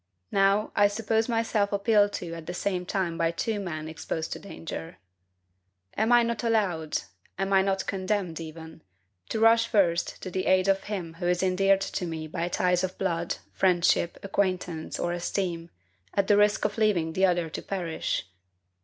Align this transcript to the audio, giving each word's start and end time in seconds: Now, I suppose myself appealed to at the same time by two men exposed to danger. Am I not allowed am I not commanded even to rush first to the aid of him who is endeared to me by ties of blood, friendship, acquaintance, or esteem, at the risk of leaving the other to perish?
Now, 0.31 0.71
I 0.75 0.87
suppose 0.87 1.29
myself 1.29 1.71
appealed 1.71 2.11
to 2.13 2.33
at 2.33 2.47
the 2.47 2.55
same 2.55 2.87
time 2.87 3.19
by 3.19 3.29
two 3.29 3.59
men 3.59 3.87
exposed 3.87 4.33
to 4.33 4.39
danger. 4.39 4.97
Am 5.95 6.11
I 6.11 6.23
not 6.23 6.43
allowed 6.43 7.03
am 7.37 7.53
I 7.53 7.61
not 7.61 7.85
commanded 7.85 8.39
even 8.39 8.81
to 9.29 9.39
rush 9.39 9.67
first 9.67 10.19
to 10.23 10.31
the 10.31 10.47
aid 10.47 10.67
of 10.67 10.85
him 10.85 11.13
who 11.19 11.27
is 11.27 11.43
endeared 11.43 11.81
to 11.81 12.07
me 12.07 12.25
by 12.25 12.47
ties 12.47 12.83
of 12.83 12.97
blood, 12.97 13.35
friendship, 13.53 14.17
acquaintance, 14.23 14.97
or 14.99 15.13
esteem, 15.13 15.69
at 16.15 16.25
the 16.25 16.35
risk 16.35 16.65
of 16.65 16.79
leaving 16.79 17.13
the 17.13 17.27
other 17.27 17.47
to 17.51 17.61
perish? 17.61 18.27